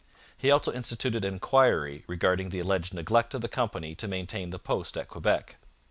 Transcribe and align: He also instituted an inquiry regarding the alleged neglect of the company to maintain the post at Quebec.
He 0.35 0.49
also 0.49 0.73
instituted 0.73 1.23
an 1.23 1.35
inquiry 1.35 2.03
regarding 2.07 2.49
the 2.49 2.57
alleged 2.57 2.91
neglect 2.91 3.35
of 3.35 3.41
the 3.41 3.47
company 3.47 3.93
to 3.93 4.07
maintain 4.07 4.49
the 4.49 4.57
post 4.57 4.97
at 4.97 5.07
Quebec. 5.07 5.57